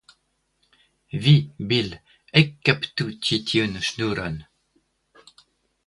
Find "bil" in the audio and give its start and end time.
1.73-1.93